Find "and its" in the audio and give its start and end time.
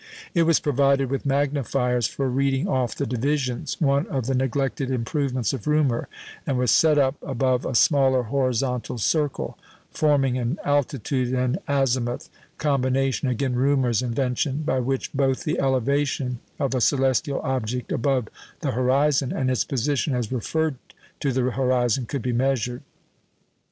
19.31-19.63